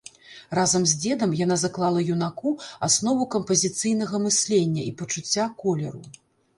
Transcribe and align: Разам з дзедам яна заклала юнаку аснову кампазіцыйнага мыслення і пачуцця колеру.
Разам 0.59 0.87
з 0.91 0.95
дзедам 1.01 1.35
яна 1.41 1.57
заклала 1.65 2.01
юнаку 2.15 2.55
аснову 2.89 3.23
кампазіцыйнага 3.39 4.25
мыслення 4.27 4.83
і 4.91 4.99
пачуцця 4.99 5.51
колеру. 5.65 6.01